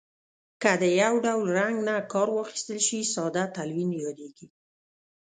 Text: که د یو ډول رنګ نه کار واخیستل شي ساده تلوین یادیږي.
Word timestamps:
که 0.61 0.71
د 0.81 0.83
یو 1.01 1.13
ډول 1.25 1.45
رنګ 1.59 1.75
نه 1.87 1.95
کار 2.13 2.27
واخیستل 2.37 2.79
شي 2.87 2.99
ساده 3.15 3.43
تلوین 3.55 3.91
یادیږي. 4.03 4.47